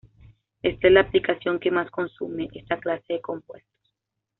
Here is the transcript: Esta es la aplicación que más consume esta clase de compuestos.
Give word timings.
Esta 0.63 0.87
es 0.87 0.93
la 0.95 1.01
aplicación 1.01 1.59
que 1.59 1.69
más 1.69 1.91
consume 1.91 2.49
esta 2.55 2.79
clase 2.79 3.13
de 3.13 3.21
compuestos. 3.21 3.93